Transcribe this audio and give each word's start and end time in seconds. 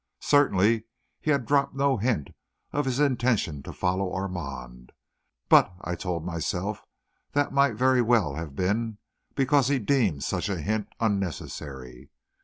Certainly 0.21 0.85
he 1.19 1.29
had 1.29 1.45
dropped 1.45 1.75
no 1.75 1.97
hint 1.97 2.31
of 2.71 2.85
his 2.85 2.99
intention 2.99 3.61
to 3.61 3.71
follow 3.71 4.11
Armand; 4.11 4.93
but, 5.47 5.71
I 5.81 5.93
told 5.93 6.25
myself, 6.25 6.83
that 7.33 7.53
might 7.53 7.75
very 7.75 8.01
well 8.01 8.33
have 8.33 8.55
been 8.55 8.97
because 9.35 9.67
he 9.67 9.77
deemed 9.77 10.23
such 10.23 10.49
a 10.49 10.59
hint 10.61 10.87
unnecessary. 10.99 12.09